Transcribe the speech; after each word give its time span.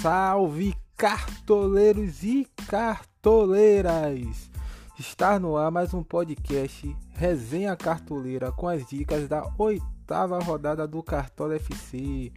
Salve 0.00 0.74
cartoleiros 0.96 2.22
e 2.22 2.46
cartoleiras! 2.66 4.50
Está 4.98 5.38
no 5.38 5.58
ar 5.58 5.70
mais 5.70 5.92
um 5.92 6.02
podcast 6.02 6.96
Resenha 7.10 7.76
Cartoleira 7.76 8.50
com 8.50 8.66
as 8.66 8.86
dicas 8.86 9.28
da 9.28 9.46
oitava 9.58 10.38
rodada 10.38 10.88
do 10.88 11.02
Cartola 11.02 11.56
FC. 11.56 12.32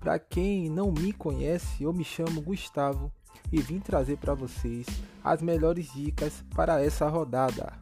Para 0.00 0.18
quem 0.18 0.70
não 0.70 0.90
me 0.90 1.12
conhece, 1.12 1.82
eu 1.82 1.92
me 1.92 2.02
chamo 2.02 2.40
Gustavo 2.40 3.12
e 3.52 3.60
vim 3.60 3.78
trazer 3.78 4.16
para 4.16 4.32
vocês 4.32 4.86
as 5.22 5.42
melhores 5.42 5.92
dicas 5.92 6.42
para 6.54 6.82
essa 6.82 7.06
rodada. 7.10 7.74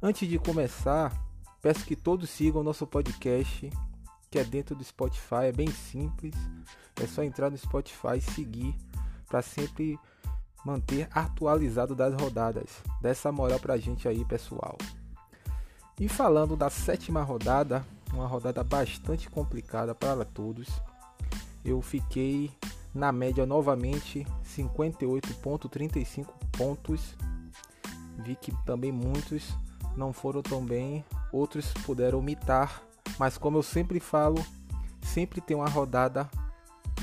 Antes 0.00 0.28
de 0.28 0.38
começar, 0.38 1.12
peço 1.60 1.84
que 1.84 1.96
todos 1.96 2.30
sigam 2.30 2.62
nosso 2.62 2.86
podcast 2.86 3.68
que 4.30 4.38
é 4.38 4.44
dentro 4.44 4.76
do 4.76 4.84
Spotify, 4.84 5.46
é 5.48 5.52
bem 5.52 5.70
simples. 5.70 6.34
É 7.02 7.06
só 7.06 7.24
entrar 7.24 7.50
no 7.50 7.58
Spotify 7.58 8.18
e 8.18 8.20
seguir 8.20 8.74
para 9.26 9.42
sempre 9.42 9.98
manter 10.64 11.08
atualizado 11.10 11.96
das 11.96 12.14
rodadas. 12.14 12.70
Dessa 13.02 13.32
moral 13.32 13.58
pra 13.58 13.76
gente 13.76 14.06
aí, 14.06 14.24
pessoal. 14.24 14.78
E 15.98 16.08
falando 16.08 16.56
da 16.56 16.70
sétima 16.70 17.22
rodada, 17.22 17.84
uma 18.12 18.26
rodada 18.26 18.62
bastante 18.62 19.28
complicada 19.28 19.94
para 19.94 20.24
todos. 20.24 20.68
Eu 21.64 21.82
fiquei 21.82 22.52
na 22.94 23.10
média 23.10 23.44
novamente 23.44 24.24
58.35 24.44 26.26
pontos. 26.52 27.16
Vi 28.18 28.36
que 28.36 28.52
também 28.64 28.92
muitos 28.92 29.52
não 29.96 30.12
foram 30.12 30.40
tão 30.40 30.64
bem, 30.64 31.04
outros 31.32 31.72
puderam 31.84 32.20
omitar 32.20 32.82
mas 33.18 33.36
como 33.38 33.58
eu 33.58 33.62
sempre 33.62 34.00
falo, 34.00 34.44
sempre 35.02 35.40
tem 35.40 35.56
uma 35.56 35.68
rodada, 35.68 36.28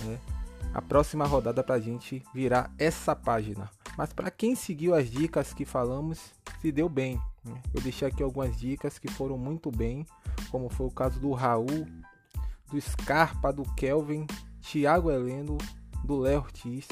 né? 0.04 0.20
A 0.74 0.82
próxima 0.82 1.26
rodada 1.26 1.64
para 1.64 1.76
a 1.76 1.80
gente 1.80 2.24
virar 2.34 2.72
essa 2.78 3.16
página. 3.16 3.70
Mas 3.98 4.14
para 4.14 4.30
quem 4.30 4.56
seguiu 4.56 4.94
as 4.94 5.10
dicas 5.10 5.54
que 5.54 5.66
falamos, 5.66 6.32
se 6.62 6.72
deu 6.72 6.88
bem. 6.88 7.20
Né? 7.44 7.62
Eu 7.74 7.82
deixei 7.82 8.08
aqui 8.08 8.22
algumas 8.22 8.56
dicas 8.56 9.00
que 9.00 9.10
foram 9.10 9.38
muito 9.38 9.72
bem, 9.72 10.06
como 10.52 10.70
foi 10.70 10.86
o 10.86 10.92
caso 10.92 11.20
do 11.20 11.32
Raul, 11.32 11.88
do 12.70 12.80
Scarpa, 12.80 13.52
do 13.52 13.64
Kelvin, 13.74 14.28
Thiago 14.62 15.10
Heleno, 15.10 15.58
do 16.04 16.20
Léo 16.20 16.42
Ortiz, 16.42 16.88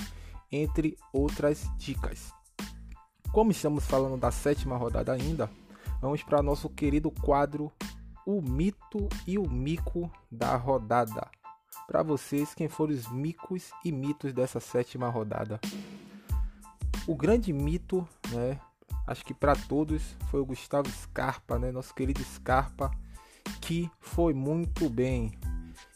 entre 0.52 0.98
outras 1.14 1.70
dicas. 1.78 2.32
Como 3.32 3.52
estamos 3.52 3.86
falando 3.86 4.18
da 4.18 4.32
sétima 4.32 4.78
rodada 4.78 5.12
ainda, 5.12 5.50
vamos 6.02 6.24
para 6.24 6.42
nosso 6.42 6.70
querido 6.70 7.12
quadro 7.12 7.72
o 8.26 8.42
mito 8.42 9.08
e 9.28 9.38
o 9.38 9.50
mico 9.50 10.12
da 10.32 10.56
rodada. 10.56 11.30
Para 11.88 12.02
vocês, 12.02 12.54
quem 12.56 12.68
foram 12.68 12.94
os 12.94 13.08
micos 13.12 13.70
e 13.84 13.92
mitos 13.92 14.34
dessa 14.34 14.60
sétima 14.60 15.08
rodada? 15.10 15.60
O 17.08 17.16
grande 17.16 17.54
mito, 17.54 18.08
né? 18.32 18.60
Acho 19.06 19.24
que 19.24 19.34
para 19.34 19.56
todos 19.56 20.02
foi 20.32 20.40
o 20.40 20.46
Gustavo 20.46 20.90
Scarpa, 20.90 21.60
né? 21.60 21.72
Nosso 21.72 21.94
querido 21.94 22.24
Scarpa, 22.24 22.90
que 23.62 23.90
foi 24.00 24.34
muito 24.34 24.90
bem. 24.90 25.32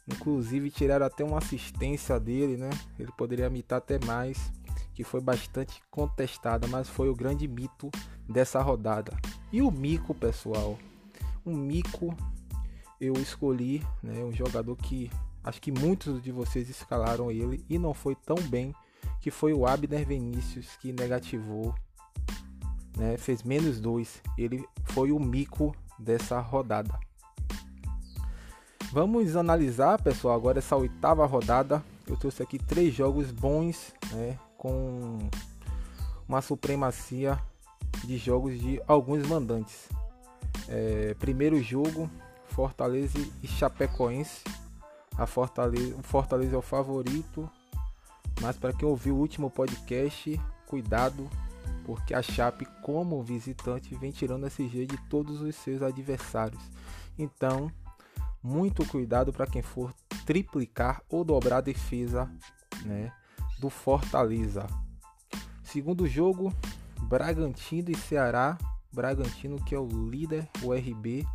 Inclusive 0.07 0.69
tiraram 0.69 1.07
até 1.07 1.23
uma 1.23 1.39
assistência 1.39 2.19
dele, 2.19 2.57
né? 2.57 2.69
Ele 2.99 3.11
poderia 3.17 3.47
imitar 3.47 3.79
até 3.79 3.97
mais, 4.05 4.51
que 4.93 5.03
foi 5.03 5.21
bastante 5.21 5.81
contestada, 5.89 6.67
mas 6.67 6.87
foi 6.87 7.09
o 7.09 7.15
grande 7.15 7.47
mito 7.47 7.89
dessa 8.27 8.61
rodada. 8.61 9.17
E 9.51 9.63
o 9.63 9.71
mico, 9.71 10.13
pessoal, 10.13 10.77
um 11.49 11.55
mico, 11.55 12.15
eu 12.99 13.13
escolhi 13.13 13.83
né, 14.03 14.23
um 14.23 14.31
jogador 14.31 14.75
que 14.75 15.09
acho 15.43 15.61
que 15.61 15.71
muitos 15.71 16.21
de 16.21 16.31
vocês 16.31 16.69
escalaram 16.69 17.31
ele 17.31 17.63
e 17.69 17.77
não 17.77 17.93
foi 17.93 18.15
tão 18.15 18.35
bem, 18.35 18.73
que 19.21 19.31
foi 19.31 19.53
o 19.53 19.65
Abner 19.65 20.05
Vinícius, 20.05 20.75
que 20.77 20.91
negativou, 20.91 21.73
né, 22.97 23.17
fez 23.17 23.43
menos 23.43 23.79
dois. 23.79 24.21
Ele 24.37 24.65
foi 24.85 25.11
o 25.11 25.19
mico 25.19 25.75
dessa 25.97 26.39
rodada. 26.39 26.99
Vamos 28.91 29.35
analisar, 29.35 30.01
pessoal, 30.01 30.35
agora 30.35 30.59
essa 30.59 30.75
oitava 30.75 31.25
rodada. 31.25 31.83
Eu 32.07 32.17
trouxe 32.17 32.41
aqui 32.41 32.57
três 32.57 32.93
jogos 32.93 33.31
bons, 33.31 33.93
né, 34.11 34.37
com 34.57 35.19
uma 36.27 36.41
supremacia 36.41 37.39
de 38.03 38.17
jogos 38.17 38.59
de 38.59 38.81
alguns 38.87 39.27
mandantes. 39.27 39.89
É, 40.69 41.15
primeiro 41.15 41.61
jogo, 41.61 42.09
Fortaleza 42.47 43.17
e 43.41 43.47
Chapecoense. 43.47 44.43
A 45.17 45.25
Fortaleza, 45.25 45.95
o 45.97 46.03
Fortaleza 46.03 46.55
é 46.55 46.57
o 46.57 46.61
favorito, 46.61 47.49
mas 48.39 48.55
para 48.55 48.71
quem 48.71 48.87
ouviu 48.87 49.15
o 49.15 49.19
último 49.19 49.49
podcast, 49.49 50.39
cuidado, 50.65 51.29
porque 51.83 52.13
a 52.13 52.21
Chape, 52.21 52.65
como 52.83 53.21
visitante, 53.23 53.95
vem 53.95 54.11
tirando 54.11 54.45
SG 54.45 54.85
de 54.85 54.97
todos 55.09 55.41
os 55.41 55.55
seus 55.55 55.81
adversários. 55.81 56.61
Então, 57.17 57.71
muito 58.41 58.85
cuidado 58.85 59.33
para 59.33 59.47
quem 59.47 59.61
for 59.61 59.91
triplicar 60.25 61.01
ou 61.09 61.23
dobrar 61.23 61.57
a 61.57 61.61
defesa 61.61 62.31
né, 62.85 63.11
do 63.59 63.69
Fortaleza. 63.69 64.67
Segundo 65.63 66.07
jogo, 66.07 66.53
Bragantino 67.01 67.91
e 67.91 67.97
Ceará. 67.97 68.57
Bragantino, 68.91 69.63
que 69.63 69.75
é 69.75 69.79
o 69.79 69.87
líder, 69.87 70.47
o 70.63 70.73
RB, 70.73 71.25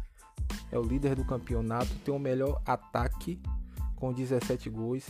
é 0.71 0.79
o 0.79 0.83
líder 0.83 1.15
do 1.15 1.25
campeonato, 1.25 1.95
tem 2.05 2.15
o 2.15 2.19
melhor 2.19 2.61
ataque 2.67 3.41
com 3.97 4.13
17 4.13 4.69
gols, 4.71 5.07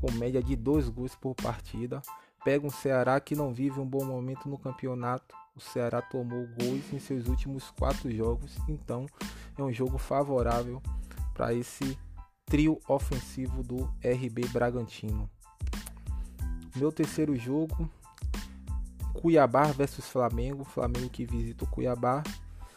com 0.00 0.10
média 0.12 0.42
de 0.42 0.56
2 0.56 0.88
gols 0.88 1.14
por 1.14 1.34
partida. 1.34 2.00
Pega 2.44 2.66
um 2.66 2.70
Ceará 2.70 3.20
que 3.20 3.34
não 3.34 3.52
vive 3.52 3.80
um 3.80 3.86
bom 3.86 4.04
momento 4.04 4.48
no 4.48 4.56
campeonato. 4.56 5.34
O 5.54 5.60
Ceará 5.60 6.00
tomou 6.00 6.46
gols 6.46 6.92
em 6.92 6.98
seus 6.98 7.26
últimos 7.26 7.70
quatro 7.72 8.10
jogos, 8.10 8.56
então 8.68 9.06
é 9.58 9.62
um 9.62 9.72
jogo 9.72 9.98
favorável 9.98 10.80
para 11.34 11.52
esse 11.52 11.98
trio 12.46 12.78
ofensivo 12.88 13.62
do 13.62 13.84
RB 14.02 14.48
Bragantino. 14.48 15.28
Meu 16.74 16.90
terceiro 16.90 17.36
jogo 17.36 17.90
Cuiabá 19.20 19.64
versus 19.64 20.08
Flamengo. 20.08 20.64
Flamengo 20.64 21.10
que 21.10 21.26
visita 21.26 21.64
o 21.64 21.68
Cuiabá. 21.68 22.22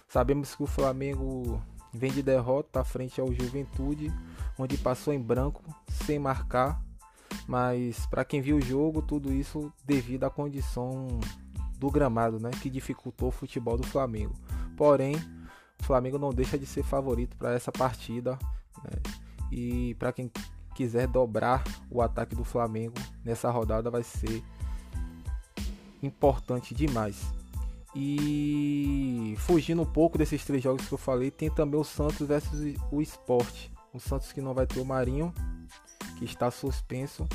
Sabemos 0.07 0.55
que 0.55 0.63
o 0.63 0.67
Flamengo 0.67 1.61
vem 1.93 2.11
de 2.11 2.21
derrota 2.21 2.81
à 2.81 2.83
frente 2.83 3.21
ao 3.21 3.31
Juventude, 3.31 4.11
onde 4.57 4.77
passou 4.77 5.13
em 5.13 5.21
branco, 5.21 5.63
sem 6.05 6.19
marcar. 6.19 6.81
Mas 7.47 8.05
para 8.07 8.25
quem 8.25 8.41
viu 8.41 8.57
o 8.57 8.61
jogo, 8.61 9.01
tudo 9.01 9.31
isso 9.31 9.71
devido 9.85 10.23
à 10.23 10.29
condição 10.29 11.07
do 11.77 11.89
gramado, 11.89 12.39
né, 12.39 12.51
que 12.61 12.69
dificultou 12.69 13.29
o 13.29 13.31
futebol 13.31 13.77
do 13.77 13.85
Flamengo. 13.85 14.33
Porém, 14.77 15.15
o 15.79 15.83
Flamengo 15.83 16.17
não 16.17 16.29
deixa 16.29 16.57
de 16.57 16.65
ser 16.65 16.83
favorito 16.83 17.35
para 17.37 17.53
essa 17.53 17.71
partida. 17.71 18.37
Né? 18.83 19.01
E 19.51 19.95
para 19.95 20.11
quem 20.13 20.31
quiser 20.73 21.07
dobrar 21.07 21.63
o 21.89 22.01
ataque 22.01 22.35
do 22.35 22.43
Flamengo 22.43 22.95
nessa 23.23 23.49
rodada, 23.49 23.89
vai 23.89 24.03
ser 24.03 24.43
importante 26.05 26.73
demais. 26.73 27.21
E 27.95 29.35
fugindo 29.39 29.81
um 29.81 29.85
pouco 29.85 30.17
desses 30.17 30.43
três 30.43 30.63
jogos 30.63 30.87
que 30.87 30.93
eu 30.93 30.97
falei, 30.97 31.29
tem 31.29 31.49
também 31.49 31.79
o 31.79 31.83
Santos 31.83 32.27
versus 32.27 32.75
o 32.91 33.01
Sport. 33.01 33.69
O 33.93 33.99
Santos 33.99 34.31
que 34.31 34.41
não 34.41 34.53
vai 34.53 34.65
ter 34.65 34.79
o 34.79 34.85
Marinho, 34.85 35.31
que 36.17 36.25
está 36.25 36.49
suspenso, 36.49 37.27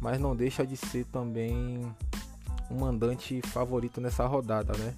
mas 0.00 0.20
não 0.20 0.36
deixa 0.36 0.64
de 0.64 0.76
ser 0.76 1.04
também 1.06 1.80
um 2.70 2.78
mandante 2.78 3.42
favorito 3.42 4.00
nessa 4.00 4.26
rodada, 4.26 4.72
né? 4.78 4.94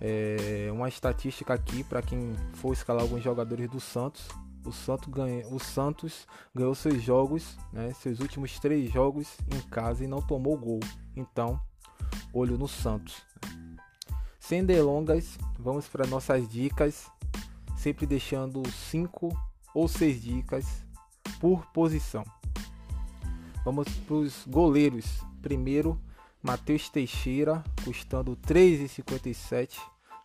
É 0.00 0.70
uma 0.72 0.88
estatística 0.88 1.52
aqui 1.52 1.82
para 1.84 2.00
quem 2.00 2.34
for 2.54 2.72
escalar 2.72 3.02
alguns 3.02 3.22
jogadores 3.22 3.68
do 3.68 3.80
Santos. 3.80 4.28
O 4.64 4.72
Santos, 4.72 5.08
ganha, 5.12 5.46
o 5.48 5.58
Santos 5.58 6.26
ganhou 6.54 6.74
seus 6.74 7.02
jogos, 7.02 7.56
né, 7.72 7.92
seus 7.94 8.20
últimos 8.20 8.58
três 8.58 8.90
jogos 8.92 9.36
em 9.54 9.60
casa 9.68 10.04
e 10.04 10.06
não 10.06 10.20
tomou 10.20 10.56
gol. 10.56 10.80
Então, 11.16 11.60
olho 12.32 12.58
no 12.58 12.68
Santos. 12.68 13.22
Sem 14.38 14.64
delongas, 14.64 15.38
vamos 15.58 15.86
para 15.88 16.06
nossas 16.06 16.48
dicas, 16.48 17.10
sempre 17.76 18.06
deixando 18.06 18.62
5 18.66 19.28
ou 19.74 19.86
6 19.86 20.22
dicas 20.22 20.84
por 21.40 21.66
posição. 21.66 22.24
Vamos 23.64 23.88
para 23.88 24.14
os 24.14 24.44
goleiros. 24.46 25.22
Primeiro, 25.42 26.00
Matheus 26.42 26.88
Teixeira, 26.88 27.62
custando 27.84 28.36
3,57. 28.36 29.78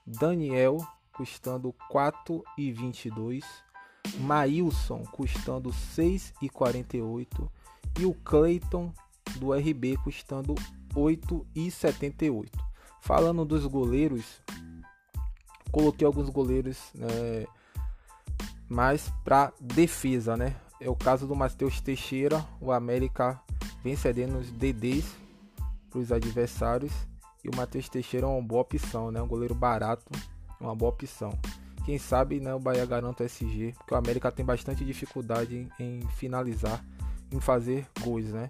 Daniel, 0.05 0.77
custando 1.11 1.75
4,22. 1.91 3.43
Maílson, 4.19 5.03
custando 5.11 5.69
6,48. 5.69 7.49
E 7.99 8.05
o 8.05 8.13
Clayton, 8.13 8.93
do 9.37 9.53
RB, 9.53 9.97
custando 9.97 10.55
8,78. 10.95 12.49
Falando 13.01 13.43
dos 13.43 13.65
goleiros, 13.65 14.41
coloquei 15.71 16.05
alguns 16.05 16.29
goleiros 16.29 16.77
né, 16.95 17.45
mais 18.69 19.11
para 19.23 19.51
defesa, 19.59 20.37
né? 20.37 20.55
É 20.79 20.89
o 20.89 20.95
caso 20.95 21.27
do 21.27 21.35
Matheus 21.35 21.79
Teixeira, 21.79 22.45
o 22.59 22.71
América 22.71 23.39
vem 23.83 23.95
cedendo 23.95 24.37
os 24.37 24.51
DDs 24.51 25.05
para 25.89 25.99
os 25.99 26.11
adversários. 26.11 26.91
E 27.43 27.49
o 27.49 27.55
Matheus 27.55 27.89
Teixeira 27.89 28.25
é 28.25 28.29
uma 28.29 28.41
boa 28.41 28.61
opção, 28.61 29.11
né? 29.11 29.21
Um 29.21 29.27
goleiro 29.27 29.53
barato, 29.53 30.05
uma 30.59 30.75
boa 30.75 30.91
opção. 30.91 31.37
Quem 31.85 31.97
sabe 31.97 32.39
né, 32.39 32.53
o 32.53 32.59
Bahia 32.59 32.85
garanta 32.85 33.23
o 33.23 33.25
SG, 33.25 33.73
porque 33.77 33.93
o 33.93 33.97
América 33.97 34.31
tem 34.31 34.45
bastante 34.45 34.85
dificuldade 34.85 35.69
em, 35.77 35.83
em 35.83 36.07
finalizar, 36.11 36.83
em 37.29 37.41
fazer 37.41 37.85
gols, 38.01 38.27
né? 38.27 38.49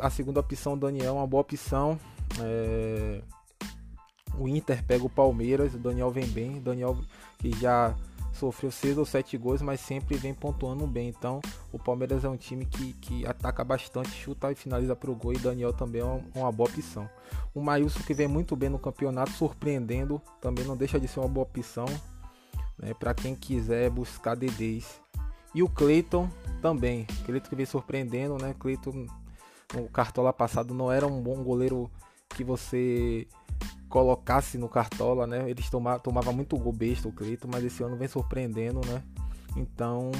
A 0.00 0.10
segunda 0.10 0.40
opção, 0.40 0.76
Daniel, 0.76 1.08
é 1.08 1.12
uma 1.12 1.26
boa 1.26 1.40
opção. 1.40 1.98
É, 2.40 3.20
o 4.38 4.48
Inter 4.48 4.84
pega 4.84 5.04
o 5.04 5.10
Palmeiras, 5.10 5.74
o 5.74 5.78
Daniel 5.78 6.10
vem 6.10 6.26
bem, 6.26 6.58
o 6.58 6.60
Daniel 6.60 6.96
que 7.38 7.50
já 7.58 7.94
sofreu 8.32 8.70
6 8.70 8.98
ou 8.98 9.06
7 9.06 9.36
gols, 9.38 9.62
mas 9.62 9.80
sempre 9.80 10.16
vem 10.16 10.34
pontuando 10.34 10.86
bem. 10.86 11.08
Então, 11.08 11.40
o 11.72 11.78
Palmeiras 11.78 12.24
é 12.24 12.28
um 12.28 12.36
time 12.36 12.66
que, 12.66 12.92
que 12.94 13.26
ataca 13.26 13.64
bastante, 13.64 14.10
chuta 14.10 14.52
e 14.52 14.54
finaliza 14.54 14.94
para 14.94 15.10
o 15.10 15.14
gol. 15.14 15.32
E 15.32 15.38
Daniel 15.38 15.72
também 15.72 16.02
é 16.02 16.04
uma, 16.04 16.22
uma 16.34 16.52
boa 16.52 16.68
opção. 16.68 17.08
O 17.54 17.60
Maílson, 17.60 18.00
que 18.00 18.14
vem 18.14 18.28
muito 18.28 18.54
bem 18.54 18.68
no 18.68 18.78
campeonato, 18.78 19.32
surpreendendo, 19.32 20.20
também 20.40 20.64
não 20.64 20.76
deixa 20.76 21.00
de 21.00 21.08
ser 21.08 21.20
uma 21.20 21.28
boa 21.28 21.46
opção 21.46 21.86
né, 22.78 22.92
para 22.94 23.14
quem 23.14 23.34
quiser 23.34 23.90
buscar 23.90 24.36
DDs. 24.36 25.00
E 25.54 25.62
o 25.62 25.68
Cleiton 25.68 26.28
também. 26.60 27.06
Cleiton 27.24 27.48
que 27.48 27.56
vem 27.56 27.64
surpreendendo, 27.64 28.36
né? 28.36 28.54
Cleiton 28.58 29.06
no 29.76 29.88
cartola 29.88 30.32
passado 30.32 30.74
não 30.74 30.90
era 30.90 31.06
um 31.06 31.20
bom 31.22 31.42
goleiro 31.42 31.90
que 32.30 32.42
você 32.42 33.26
colocasse 33.88 34.58
no 34.58 34.68
cartola, 34.68 35.26
né? 35.26 35.48
Eles 35.48 35.70
tomavam 35.70 36.00
tomava 36.00 36.32
muito 36.32 36.58
gol 36.58 36.72
besta 36.72 37.08
o 37.08 37.12
Cleiton, 37.12 37.48
mas 37.50 37.64
esse 37.64 37.82
ano 37.82 37.96
vem 37.96 38.08
surpreendendo, 38.08 38.80
né? 38.86 39.02
Então, 39.56 40.10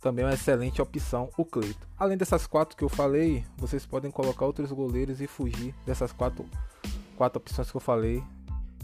também 0.00 0.24
é 0.24 0.28
uma 0.28 0.34
excelente 0.34 0.82
opção 0.82 1.30
o 1.38 1.44
Cleiton. 1.44 1.86
Além 1.98 2.16
dessas 2.16 2.46
quatro 2.46 2.76
que 2.76 2.84
eu 2.84 2.88
falei, 2.88 3.44
vocês 3.56 3.86
podem 3.86 4.10
colocar 4.10 4.44
outros 4.44 4.70
goleiros 4.72 5.20
e 5.20 5.26
fugir 5.26 5.74
dessas 5.86 6.12
quatro, 6.12 6.44
quatro 7.16 7.38
opções 7.40 7.70
que 7.70 7.76
eu 7.76 7.80
falei 7.80 8.22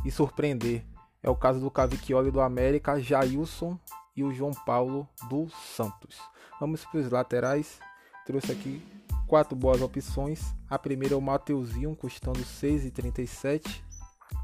e 0.04 0.10
surpreender. 0.10 0.84
É 1.22 1.28
o 1.28 1.36
caso 1.36 1.60
do 1.60 1.70
Cavicchioli 1.70 2.30
do 2.30 2.40
América, 2.40 2.98
Jailson 2.98 3.78
e 4.16 4.24
o 4.24 4.32
João 4.32 4.52
Paulo 4.64 5.06
do 5.28 5.48
Santos. 5.76 6.18
Vamos 6.58 6.84
para 6.84 7.00
os 7.00 7.10
laterais. 7.10 7.78
Trouxe 8.24 8.52
aqui 8.52 8.82
quatro 9.30 9.54
boas 9.54 9.80
opções. 9.80 10.52
A 10.68 10.76
primeira 10.76 11.14
é 11.14 11.16
o 11.16 11.20
Mateuzinho, 11.20 11.94
custando 11.94 12.40
6,37. 12.40 13.80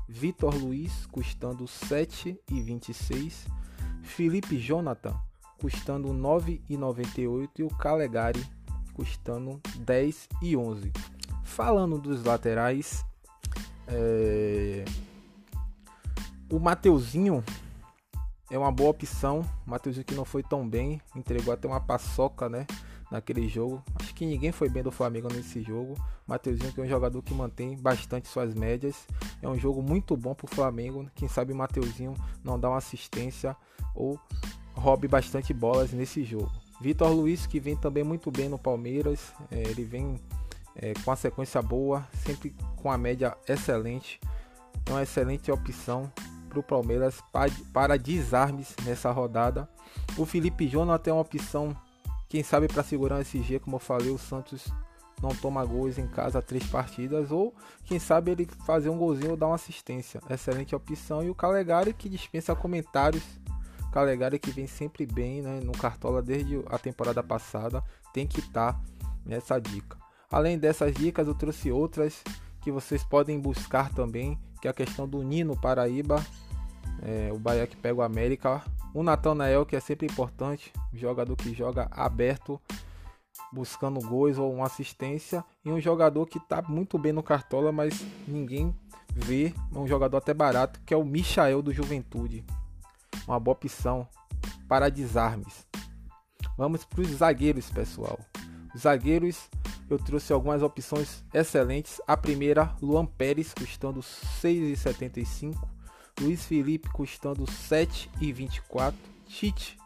Vitor 0.08 0.54
Luiz, 0.54 1.06
custando 1.06 1.64
7,26. 1.64 3.48
Felipe 4.04 4.56
Jonathan, 4.56 5.12
custando 5.58 6.10
9,98. 6.10 7.50
E 7.58 7.62
o 7.64 7.68
Calegari, 7.68 8.46
custando 8.94 9.60
10,11. 9.84 10.96
Falando 11.42 11.98
dos 11.98 12.22
laterais, 12.22 13.04
é... 13.88 14.84
o 16.48 16.60
Mateuzinho 16.60 17.42
é 18.48 18.56
uma 18.56 18.70
boa 18.70 18.90
opção. 18.90 19.44
Mateuzinho 19.66 20.04
que 20.04 20.14
não 20.14 20.24
foi 20.24 20.44
tão 20.44 20.68
bem, 20.68 21.02
entregou 21.16 21.52
até 21.52 21.66
uma 21.66 21.80
paçoca, 21.80 22.48
né? 22.48 22.68
Naquele 23.10 23.48
jogo. 23.48 23.82
Acho 23.94 24.14
que 24.14 24.26
ninguém 24.26 24.52
foi 24.52 24.68
bem 24.68 24.82
do 24.82 24.90
Flamengo 24.90 25.28
nesse 25.32 25.62
jogo. 25.62 25.94
Mateuzinho 26.26 26.72
que 26.72 26.80
é 26.80 26.84
um 26.84 26.88
jogador 26.88 27.22
que 27.22 27.34
mantém 27.34 27.76
bastante 27.76 28.28
suas 28.28 28.54
médias. 28.54 29.06
É 29.40 29.48
um 29.48 29.58
jogo 29.58 29.82
muito 29.82 30.16
bom 30.16 30.34
para 30.34 30.46
o 30.46 30.54
Flamengo. 30.54 31.08
Quem 31.14 31.28
sabe 31.28 31.54
Mateuzinho 31.54 32.14
não 32.42 32.58
dá 32.58 32.68
uma 32.68 32.78
assistência 32.78 33.56
ou 33.94 34.18
roube 34.74 35.08
bastante 35.08 35.54
bolas 35.54 35.92
nesse 35.92 36.24
jogo. 36.24 36.50
Vitor 36.80 37.10
Luiz 37.10 37.46
que 37.46 37.58
vem 37.58 37.76
também 37.76 38.04
muito 38.04 38.30
bem 38.30 38.48
no 38.48 38.58
Palmeiras. 38.58 39.32
É, 39.50 39.62
ele 39.62 39.84
vem 39.84 40.20
é, 40.74 40.92
com 41.04 41.10
a 41.10 41.16
sequência 41.16 41.62
boa, 41.62 42.06
sempre 42.24 42.54
com 42.76 42.90
a 42.90 42.98
média 42.98 43.36
excelente. 43.48 44.20
É 44.86 44.90
uma 44.90 45.02
excelente 45.02 45.50
opção 45.50 46.12
para 46.48 46.60
o 46.60 46.62
Palmeiras 46.62 47.22
para, 47.72 47.98
desarmes 47.98 48.74
nessa 48.84 49.10
rodada. 49.10 49.68
O 50.16 50.24
Felipe 50.24 50.68
Jonas 50.68 51.00
tem 51.00 51.12
uma 51.12 51.22
opção 51.22 51.76
quem 52.28 52.42
sabe 52.42 52.68
para 52.68 52.82
segurar 52.82 53.20
esse 53.20 53.42
G, 53.42 53.58
como 53.58 53.76
eu 53.76 53.80
falei, 53.80 54.10
o 54.10 54.18
Santos 54.18 54.66
não 55.22 55.30
toma 55.30 55.64
gols 55.64 55.98
em 55.98 56.06
casa 56.06 56.42
três 56.42 56.66
partidas 56.66 57.30
ou 57.30 57.54
quem 57.84 57.98
sabe 57.98 58.32
ele 58.32 58.46
fazer 58.66 58.90
um 58.90 58.98
golzinho 58.98 59.30
ou 59.30 59.36
dar 59.36 59.46
uma 59.46 59.54
assistência. 59.54 60.20
Excelente 60.28 60.74
opção 60.74 61.22
e 61.22 61.30
o 61.30 61.34
Calegari 61.34 61.92
que 61.92 62.08
dispensa 62.08 62.54
comentários. 62.54 63.22
Calegari 63.92 64.38
que 64.38 64.50
vem 64.50 64.66
sempre 64.66 65.06
bem, 65.06 65.40
né, 65.40 65.60
no 65.62 65.72
cartola 65.72 66.20
desde 66.20 66.62
a 66.66 66.78
temporada 66.78 67.22
passada, 67.22 67.82
tem 68.12 68.26
que 68.26 68.40
estar 68.40 68.74
tá 68.74 68.80
nessa 69.24 69.58
dica. 69.58 69.96
Além 70.30 70.58
dessas 70.58 70.94
dicas, 70.94 71.26
eu 71.26 71.34
trouxe 71.34 71.70
outras 71.70 72.22
que 72.60 72.70
vocês 72.70 73.02
podem 73.02 73.40
buscar 73.40 73.90
também, 73.94 74.38
que 74.60 74.68
é 74.68 74.70
a 74.70 74.74
questão 74.74 75.08
do 75.08 75.22
Nino 75.22 75.56
Paraíba, 75.56 76.22
é, 77.02 77.30
o 77.32 77.38
Bahia 77.38 77.66
que 77.66 77.76
pega 77.76 77.94
o 77.94 78.02
América 78.02 78.62
o 78.96 79.02
Natanael, 79.02 79.66
que 79.66 79.76
é 79.76 79.80
sempre 79.80 80.06
importante, 80.06 80.72
jogador 80.94 81.36
que 81.36 81.52
joga 81.52 81.86
aberto, 81.90 82.58
buscando 83.52 84.00
gols 84.00 84.38
ou 84.38 84.50
uma 84.50 84.64
assistência. 84.64 85.44
E 85.62 85.70
um 85.70 85.78
jogador 85.78 86.24
que 86.24 86.38
está 86.38 86.62
muito 86.62 86.96
bem 86.96 87.12
no 87.12 87.22
Cartola, 87.22 87.70
mas 87.70 88.02
ninguém 88.26 88.74
vê. 89.14 89.52
É 89.74 89.78
um 89.78 89.86
jogador 89.86 90.16
até 90.16 90.32
barato, 90.32 90.80
que 90.86 90.94
é 90.94 90.96
o 90.96 91.04
Michael 91.04 91.60
do 91.60 91.74
Juventude. 91.74 92.42
Uma 93.28 93.38
boa 93.38 93.52
opção 93.52 94.08
para 94.66 94.88
desarmes. 94.88 95.66
Vamos 96.56 96.86
para 96.86 97.02
os 97.02 97.08
zagueiros, 97.08 97.68
pessoal. 97.68 98.18
Os 98.74 98.80
zagueiros, 98.80 99.50
eu 99.90 99.98
trouxe 99.98 100.32
algumas 100.32 100.62
opções 100.62 101.22
excelentes. 101.34 102.00
A 102.06 102.16
primeira, 102.16 102.74
Luan 102.80 103.04
Pérez, 103.04 103.52
custando 103.52 104.00
6,75. 104.00 105.75
Luiz 106.20 106.46
Felipe 106.46 106.88
custando 106.90 107.44
7,24, 107.44 108.94
Tite 109.26 109.76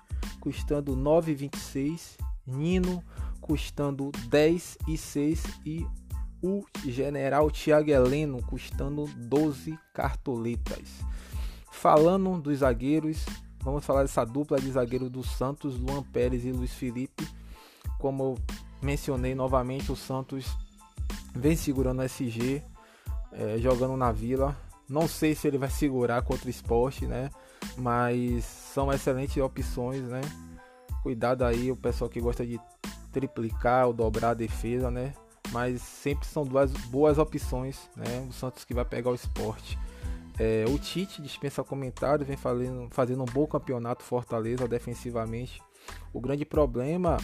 custando 0.41 0.97
9,26, 0.97 2.17
Nino 2.47 3.03
custando 3.41 4.11
10,6 4.29 5.61
e 5.65 5.87
o 6.43 6.65
General 6.85 7.51
Thiago 7.51 7.91
Heleno 7.91 8.43
custando 8.43 9.07
12 9.17 9.79
cartoletas. 9.93 10.89
Falando 11.71 12.41
dos 12.41 12.59
zagueiros, 12.59 13.25
vamos 13.63 13.85
falar 13.85 14.03
dessa 14.03 14.25
dupla 14.25 14.59
de 14.61 14.71
zagueiro 14.71 15.11
do 15.11 15.23
Santos, 15.23 15.79
Luan 15.79 16.03
Pérez 16.03 16.45
e 16.45 16.53
Luiz 16.53 16.73
Felipe. 16.73 17.27
Como 17.99 18.23
eu 18.23 18.39
mencionei 18.83 19.35
novamente, 19.35 19.93
o 19.93 19.97
Santos 19.97 20.47
vem 21.35 21.57
segurando 21.57 22.01
o 22.01 22.05
SG, 22.05 22.63
é, 23.33 23.59
jogando 23.59 23.97
na 23.97 24.11
Vila, 24.11 24.57
não 24.91 25.07
sei 25.07 25.37
se 25.37 25.47
ele 25.47 25.57
vai 25.57 25.71
segurar 25.71 26.21
contra 26.23 26.49
o 26.49 26.51
esporte, 26.51 27.07
né? 27.07 27.31
Mas 27.77 28.45
são 28.45 28.93
excelentes 28.93 29.37
opções, 29.37 30.03
né? 30.03 30.21
Cuidado 31.05 31.45
aí, 31.45 31.71
o 31.71 31.77
pessoal 31.77 32.11
que 32.11 32.21
gosta 32.21 32.45
de 32.45 32.61
triplicar 33.13 33.87
ou 33.87 33.93
dobrar 33.93 34.31
a 34.31 34.35
defesa, 34.35 34.91
né? 34.91 35.15
Mas 35.53 35.81
sempre 35.81 36.27
são 36.27 36.45
duas 36.45 36.73
boas 36.89 37.19
opções, 37.19 37.89
né? 37.97 38.27
O 38.29 38.33
Santos 38.33 38.65
que 38.65 38.75
vai 38.75 38.85
pegar 38.85 39.11
o 39.11 39.15
esporte. 39.15 39.79
É, 40.39 40.65
o 40.69 40.79
Tite 40.79 41.23
dispensa 41.23 41.63
comentários, 41.63 42.27
vem 42.27 42.37
fazendo, 42.37 42.89
fazendo 42.91 43.23
um 43.23 43.27
bom 43.27 43.47
campeonato 43.47 44.03
Fortaleza 44.03 44.67
defensivamente. 44.67 45.63
O 46.13 46.21
grande 46.21 46.45
problema 46.45 47.17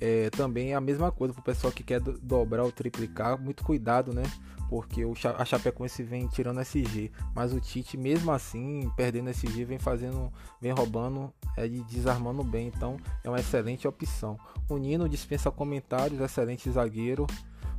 é 0.00 0.28
também 0.30 0.74
a 0.74 0.80
mesma 0.80 1.12
coisa 1.12 1.32
para 1.32 1.40
o 1.40 1.44
pessoal 1.44 1.72
que 1.72 1.84
quer 1.84 2.00
dobrar 2.00 2.64
ou 2.64 2.72
triplicar. 2.72 3.40
Muito 3.40 3.62
cuidado, 3.62 4.12
né? 4.12 4.24
Porque 4.68 5.02
a 5.36 5.44
Chapecoense 5.44 6.02
vem 6.02 6.26
tirando 6.26 6.60
SG, 6.60 7.10
mas 7.34 7.52
o 7.52 7.60
Tite 7.60 7.96
mesmo 7.96 8.32
assim, 8.32 8.90
perdendo 8.96 9.30
SG, 9.30 9.64
vem 9.64 9.78
fazendo, 9.78 10.32
vem 10.60 10.72
roubando, 10.72 11.32
é 11.56 11.68
de 11.68 11.82
desarmando 11.82 12.42
bem, 12.42 12.68
então 12.68 12.96
é 13.22 13.28
uma 13.28 13.38
excelente 13.38 13.86
opção. 13.86 14.38
O 14.68 14.76
Nino 14.76 15.08
dispensa 15.08 15.50
comentários, 15.50 16.20
excelente 16.20 16.70
zagueiro. 16.70 17.26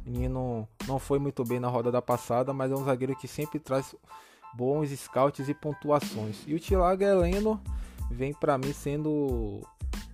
O 0.06 0.10
Nino 0.10 0.68
não 0.88 1.00
foi 1.00 1.20
muito 1.20 1.44
bem 1.44 1.60
na 1.60 1.68
roda 1.68 1.92
da 1.92 2.02
passada, 2.02 2.54
mas 2.54 2.72
é 2.72 2.76
um 2.76 2.86
zagueiro 2.86 3.16
que 3.16 3.28
sempre 3.28 3.60
traz 3.60 3.96
bons 4.54 4.90
scouts 4.92 5.50
e 5.50 5.54
pontuações. 5.54 6.44
E 6.48 6.54
o 6.54 6.60
Thiago 6.60 7.04
Heleno 7.04 7.60
vem 8.10 8.34
para 8.34 8.58
mim 8.58 8.72
sendo 8.72 9.62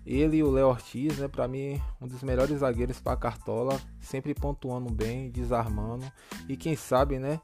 ele 0.05 0.37
e 0.37 0.43
o 0.43 0.51
Léo 0.51 0.67
Ortiz, 0.67 1.17
né, 1.17 1.27
para 1.27 1.47
mim, 1.47 1.81
um 1.99 2.07
dos 2.07 2.23
melhores 2.23 2.59
zagueiros 2.59 2.99
para 2.99 3.17
Cartola, 3.17 3.79
sempre 3.99 4.33
pontuando 4.33 4.91
bem, 4.91 5.29
desarmando 5.29 6.05
e 6.49 6.57
quem 6.57 6.75
sabe, 6.75 7.19
né, 7.19 7.39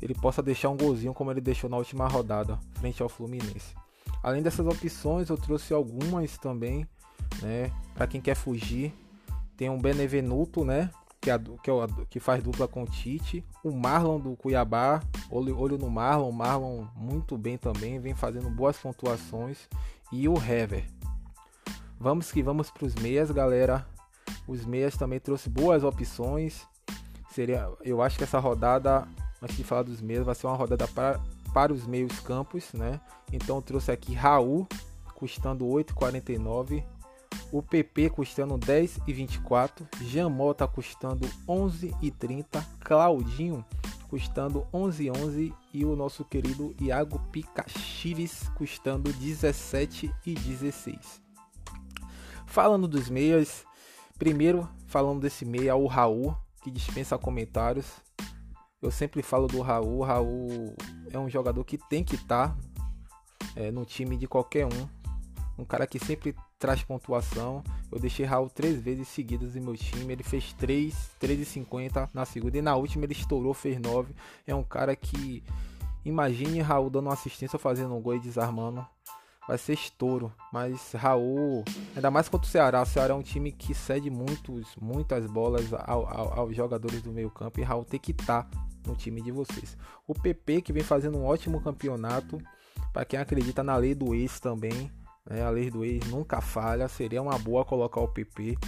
ele 0.00 0.14
possa 0.14 0.42
deixar 0.42 0.68
um 0.68 0.76
golzinho 0.76 1.14
como 1.14 1.30
ele 1.30 1.40
deixou 1.40 1.68
na 1.68 1.76
última 1.76 2.06
rodada, 2.06 2.58
frente 2.74 3.02
ao 3.02 3.08
Fluminense. 3.08 3.74
Além 4.22 4.42
dessas 4.42 4.66
opções, 4.66 5.28
eu 5.28 5.36
trouxe 5.36 5.72
algumas 5.72 6.36
também, 6.38 6.86
né, 7.42 7.72
para 7.94 8.06
quem 8.06 8.20
quer 8.20 8.34
fugir. 8.34 8.92
Tem 9.56 9.68
um 9.68 9.78
Benevenuto, 9.78 10.64
né, 10.64 10.90
que, 11.20 11.30
é, 11.30 11.38
que, 11.38 11.70
é, 11.70 12.04
que 12.08 12.20
faz 12.20 12.42
dupla 12.42 12.68
com 12.68 12.82
o 12.82 12.86
Tite, 12.86 13.44
o 13.64 13.72
Marlon 13.72 14.20
do 14.20 14.36
Cuiabá, 14.36 15.02
olho, 15.30 15.58
olho 15.58 15.78
no 15.78 15.90
Marlon, 15.90 16.30
Marlon 16.30 16.86
muito 16.94 17.36
bem 17.36 17.56
também, 17.58 17.98
vem 17.98 18.14
fazendo 18.14 18.48
boas 18.50 18.76
pontuações, 18.76 19.68
e 20.12 20.28
o 20.28 20.34
Hever 20.36 20.84
Vamos 22.00 22.30
que 22.30 22.44
vamos 22.44 22.70
para 22.70 22.86
os 22.86 22.94
meias, 22.94 23.32
galera. 23.32 23.84
Os 24.46 24.64
meias 24.64 24.96
também 24.96 25.18
trouxe 25.18 25.48
boas 25.48 25.82
opções. 25.82 26.64
Seria, 27.32 27.68
eu 27.82 28.00
acho 28.00 28.16
que 28.16 28.22
essa 28.22 28.38
rodada, 28.38 29.06
antes 29.42 29.56
de 29.56 29.64
falar 29.64 29.82
dos 29.82 30.00
meias, 30.00 30.24
vai 30.24 30.34
ser 30.34 30.46
uma 30.46 30.56
rodada 30.56 30.86
para, 30.86 31.20
para 31.52 31.72
os 31.72 31.86
meios 31.86 32.20
campos, 32.20 32.72
né? 32.72 33.00
Então 33.32 33.60
trouxe 33.60 33.90
aqui 33.90 34.14
Raul 34.14 34.68
custando 35.16 35.66
8,49, 35.66 36.84
o 37.50 37.60
PP 37.60 38.10
custando 38.10 38.56
10,24, 38.56 39.84
Jamota 40.02 40.68
custando 40.68 41.26
11,30, 41.48 42.64
Claudinho 42.78 43.64
custando 44.08 44.64
11,11 44.72 45.52
e 45.74 45.84
o 45.84 45.96
nosso 45.96 46.24
querido 46.24 46.74
Iago 46.80 47.18
Picachives 47.30 48.48
custando 48.56 49.12
17,16. 49.12 51.27
Falando 52.48 52.88
dos 52.88 53.10
meias, 53.10 53.66
primeiro 54.18 54.66
falando 54.86 55.20
desse 55.20 55.44
meia, 55.44 55.76
o 55.76 55.86
Raul, 55.86 56.34
que 56.62 56.70
dispensa 56.70 57.18
comentários. 57.18 57.86
Eu 58.80 58.90
sempre 58.90 59.22
falo 59.22 59.46
do 59.46 59.60
Raul. 59.60 59.98
O 59.98 60.02
Raul 60.02 60.74
é 61.10 61.18
um 61.18 61.28
jogador 61.28 61.62
que 61.62 61.76
tem 61.76 62.02
que 62.02 62.14
estar 62.14 62.48
tá, 62.48 62.58
é, 63.54 63.70
no 63.70 63.84
time 63.84 64.16
de 64.16 64.26
qualquer 64.26 64.64
um. 64.64 64.88
Um 65.58 65.64
cara 65.64 65.86
que 65.86 65.98
sempre 65.98 66.34
traz 66.58 66.82
pontuação. 66.82 67.62
Eu 67.92 67.98
deixei 67.98 68.24
Raul 68.24 68.48
três 68.48 68.80
vezes 68.80 69.08
seguidas 69.08 69.54
em 69.54 69.60
meu 69.60 69.76
time. 69.76 70.10
Ele 70.10 70.22
fez 70.22 70.54
3, 70.54 70.94
3,50 71.20 72.08
na 72.14 72.24
segunda. 72.24 72.56
E 72.56 72.62
na 72.62 72.74
última 72.76 73.04
ele 73.04 73.12
estourou, 73.12 73.52
fez 73.52 73.78
9. 73.78 74.14
É 74.46 74.54
um 74.54 74.64
cara 74.64 74.96
que. 74.96 75.44
Imagine 76.02 76.62
Raul 76.62 76.88
dando 76.88 77.06
uma 77.06 77.12
assistência, 77.12 77.58
fazendo 77.58 77.94
um 77.94 78.00
gol 78.00 78.16
e 78.16 78.20
desarmando 78.20 78.86
vai 79.48 79.56
ser 79.56 79.72
estouro. 79.72 80.30
Mas 80.52 80.92
Raul, 80.92 81.64
ainda 81.96 82.10
mais 82.10 82.28
contra 82.28 82.46
o 82.46 82.50
Ceará. 82.50 82.82
O 82.82 82.86
Ceará 82.86 83.14
é 83.14 83.16
um 83.16 83.22
time 83.22 83.50
que 83.50 83.74
cede 83.74 84.10
muitos, 84.10 84.76
muitas 84.78 85.26
bolas 85.26 85.72
ao, 85.72 86.06
ao, 86.06 86.40
aos 86.40 86.54
jogadores 86.54 87.00
do 87.00 87.10
meio 87.10 87.30
campo. 87.30 87.58
E 87.58 87.62
Raul 87.62 87.84
tem 87.84 87.98
que 87.98 88.12
estar 88.12 88.42
tá 88.42 88.50
no 88.86 88.94
time 88.94 89.22
de 89.22 89.32
vocês. 89.32 89.76
O 90.06 90.14
PP 90.14 90.60
que 90.60 90.72
vem 90.72 90.84
fazendo 90.84 91.16
um 91.16 91.24
ótimo 91.24 91.62
campeonato. 91.62 92.38
Para 92.92 93.06
quem 93.06 93.18
acredita 93.18 93.62
na 93.62 93.76
lei 93.76 93.94
do 93.94 94.14
ex 94.14 94.38
também. 94.38 94.92
Né? 95.28 95.42
A 95.42 95.48
lei 95.48 95.70
do 95.70 95.82
ex 95.82 96.06
nunca 96.08 96.42
falha. 96.42 96.86
Seria 96.86 97.22
uma 97.22 97.38
boa 97.38 97.64
colocar 97.64 98.02
o 98.02 98.08
PP. 98.08 98.58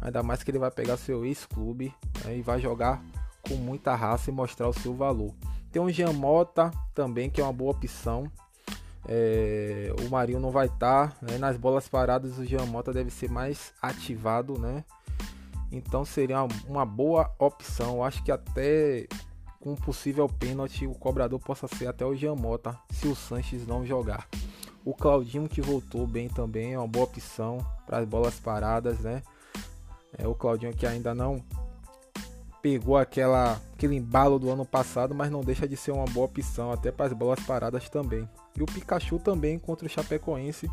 Ainda 0.00 0.22
mais 0.22 0.42
que 0.42 0.50
ele 0.50 0.58
vai 0.58 0.70
pegar 0.70 0.96
seu 0.96 1.26
ex-clube 1.26 1.94
né? 2.24 2.38
e 2.38 2.42
vai 2.42 2.58
jogar 2.58 3.04
com 3.46 3.54
muita 3.56 3.94
raça 3.94 4.30
e 4.30 4.32
mostrar 4.32 4.68
o 4.68 4.72
seu 4.72 4.94
valor. 4.94 5.34
Tem 5.70 5.80
o 5.80 5.90
Jean 5.90 6.14
Mota 6.14 6.70
também, 6.94 7.28
que 7.28 7.40
é 7.40 7.44
uma 7.44 7.52
boa 7.52 7.72
opção. 7.72 8.24
É, 9.08 9.92
o 10.06 10.10
Marinho 10.10 10.40
não 10.40 10.50
vai 10.50 10.66
estar. 10.66 11.12
Tá, 11.12 11.16
né? 11.22 11.38
Nas 11.38 11.56
bolas 11.56 11.88
paradas 11.88 12.38
o 12.38 12.44
Jean 12.44 12.66
Mota 12.66 12.92
deve 12.92 13.10
ser 13.10 13.30
mais 13.30 13.72
ativado, 13.80 14.58
né? 14.58 14.84
Então 15.72 16.04
seria 16.04 16.42
uma, 16.42 16.48
uma 16.66 16.86
boa 16.86 17.30
opção. 17.38 17.96
Eu 17.96 18.04
acho 18.04 18.22
que 18.22 18.32
até 18.32 19.06
com 19.60 19.72
um 19.72 19.76
possível 19.76 20.26
pênalti 20.28 20.86
o 20.86 20.94
cobrador 20.94 21.38
possa 21.38 21.68
ser 21.68 21.86
até 21.86 22.04
o 22.04 22.14
Jean 22.14 22.34
Mota, 22.34 22.76
se 22.90 23.06
o 23.06 23.14
Sanches 23.14 23.66
não 23.66 23.84
jogar. 23.84 24.26
O 24.84 24.94
Claudinho 24.94 25.48
que 25.48 25.60
voltou 25.60 26.06
bem 26.06 26.28
também 26.28 26.72
é 26.72 26.78
uma 26.78 26.88
boa 26.88 27.04
opção 27.04 27.58
para 27.86 27.98
as 27.98 28.08
bolas 28.08 28.40
paradas, 28.40 28.98
né? 29.00 29.22
É 30.16 30.26
o 30.26 30.34
Claudinho 30.34 30.74
que 30.74 30.86
ainda 30.86 31.14
não 31.14 31.44
pegou 32.62 32.96
aquela, 32.96 33.60
aquele 33.74 33.96
embalo 33.96 34.38
do 34.38 34.50
ano 34.50 34.64
passado, 34.64 35.14
mas 35.14 35.30
não 35.30 35.40
deixa 35.40 35.66
de 35.66 35.76
ser 35.76 35.92
uma 35.92 36.04
boa 36.06 36.26
opção 36.26 36.70
até 36.70 36.90
para 36.92 37.06
as 37.06 37.12
bolas 37.12 37.40
paradas 37.40 37.88
também. 37.88 38.28
E 38.56 38.62
o 38.62 38.66
Pikachu 38.66 39.18
também 39.18 39.58
contra 39.58 39.86
o 39.86 39.90
Chapecoense. 39.90 40.70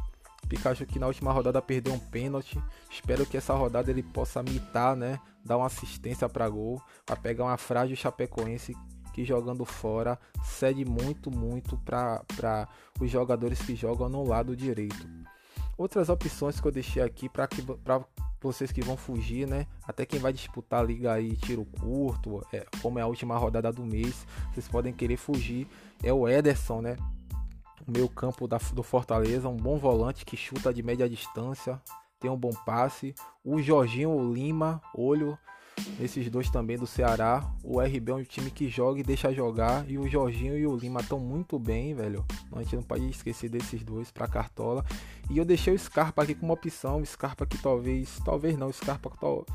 Pikachu 0.48 0.86
que 0.86 1.00
na 1.00 1.08
última 1.08 1.32
rodada 1.32 1.62
perdeu 1.62 1.94
um 1.94 2.00
pênalti. 2.00 2.62
Espero 2.90 3.26
que 3.26 3.38
essa 3.38 3.54
rodada 3.54 3.92
ele 3.92 4.04
possa 4.04 4.42
mitar, 4.44 4.96
né? 4.96 5.20
Dar 5.44 5.58
uma 5.58 5.68
assistência 5.68 6.28
para 6.30 6.48
gol, 6.48 6.82
para 7.06 7.16
pegar 7.16 7.46
uma 7.46 7.58
frágil 7.58 7.96
Chapecoense 7.96 8.76
que 9.14 9.26
jogando 9.26 9.66
fora 9.66 10.20
cede 10.44 10.86
muito, 10.86 11.32
muito 11.32 11.76
para 11.78 12.68
os 13.02 13.10
jogadores 13.10 13.60
que 13.60 13.76
jogam 13.76 14.08
no 14.08 14.24
lado 14.24 14.56
direito. 14.56 15.10
Outras 15.76 16.10
opções 16.10 16.60
que 16.60 16.68
eu 16.68 16.72
deixei 16.72 17.02
aqui 17.02 17.28
para 17.28 17.48
vocês 18.42 18.72
que 18.72 18.82
vão 18.82 18.96
fugir, 18.96 19.48
né? 19.48 19.66
Até 19.88 20.06
quem 20.06 20.20
vai 20.20 20.32
disputar 20.32 20.82
a 20.82 20.84
liga 20.84 21.14
aí 21.14 21.36
tiro 21.36 21.66
curto, 21.80 22.46
é, 22.54 22.66
como 22.82 23.00
é 23.00 23.02
a 23.02 23.08
última 23.08 23.38
rodada 23.38 23.72
do 23.72 23.86
mês, 23.86 24.26
vocês 24.54 24.68
podem 24.68 24.94
querer 24.94 25.18
fugir. 25.18 25.68
É 26.04 26.14
o 26.14 26.28
Ederson, 26.28 26.82
né? 26.82 26.98
O 27.88 27.92
meio 27.92 28.10
campo 28.10 28.48
da, 28.48 28.58
do 28.74 28.84
Fortaleza, 28.84 29.48
um 29.50 29.58
bom 29.58 29.78
volante 29.78 30.26
que 30.26 30.38
chuta 30.38 30.74
de 30.74 30.84
média 30.84 31.10
distância, 31.10 31.82
tem 32.20 32.30
um 32.30 32.38
bom 32.38 32.52
passe. 32.66 33.16
O 33.44 33.62
Jorginho 33.62 34.34
Lima, 34.34 34.82
olho 34.94 35.38
esses 36.00 36.30
dois 36.30 36.50
também 36.50 36.78
do 36.78 36.88
Ceará. 36.88 37.44
O 37.64 37.80
RB 37.80 38.12
é 38.12 38.16
um 38.16 38.24
time 38.24 38.50
que 38.50 38.68
joga 38.68 39.00
e 39.00 39.04
deixa 39.04 39.34
jogar. 39.34 39.90
E 39.90 39.98
o 39.98 40.08
Jorginho 40.08 40.58
e 40.58 40.66
o 40.66 40.76
Lima 40.76 41.02
estão 41.02 41.20
muito 41.20 41.60
bem, 41.60 41.94
velho. 41.94 42.26
A 42.52 42.62
gente 42.64 42.76
não 42.76 42.84
pode 42.84 43.10
esquecer 43.10 43.50
desses 43.50 43.84
dois 43.84 44.12
para 44.12 44.28
cartola. 44.28 44.84
E 45.30 45.38
eu 45.38 45.46
deixei 45.46 45.74
o 45.74 45.80
Scarpa 45.80 46.24
aqui 46.24 46.34
como 46.34 46.54
opção. 46.54 47.02
O 47.02 47.06
Scarpa 47.06 47.46
que 47.46 47.58
talvez, 47.58 48.20
talvez 48.24 48.58
não, 48.58 48.68
o 48.68 48.74
Scarpa 48.74 49.12
tal, 49.20 49.46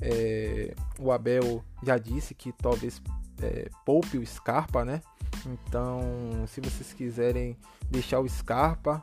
é, 0.00 0.74
o 0.98 1.10
Abel 1.10 1.64
já 1.82 1.98
disse 1.98 2.34
que 2.34 2.52
talvez 2.52 3.02
é, 3.42 3.68
poupe 3.84 4.18
o 4.18 4.26
Scarpa, 4.26 4.84
né? 4.84 5.00
Então, 5.44 6.00
se 6.46 6.60
vocês 6.60 6.92
quiserem 6.92 7.56
deixar 7.90 8.20
o 8.20 8.28
Scarpa, 8.28 9.02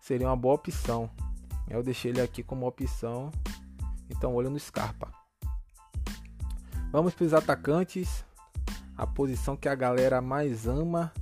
seria 0.00 0.28
uma 0.28 0.36
boa 0.36 0.54
opção. 0.54 1.10
Eu 1.68 1.82
deixei 1.82 2.10
ele 2.10 2.20
aqui 2.20 2.42
como 2.42 2.66
opção. 2.66 3.30
Então, 4.08 4.34
olho 4.34 4.50
no 4.50 4.58
Scarpa. 4.58 5.10
Vamos 6.92 7.14
para 7.14 7.24
os 7.24 7.34
atacantes, 7.34 8.24
a 8.96 9.06
posição 9.06 9.56
que 9.56 9.68
a 9.68 9.74
galera 9.74 10.20
mais 10.20 10.66
ama. 10.66 11.12